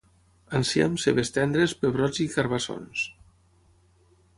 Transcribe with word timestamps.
Enciam, 0.59 0.95
cebes 1.03 1.31
tendres, 1.37 1.77
pebrots 1.85 2.25
i 2.27 2.29
carbassons 2.39 3.09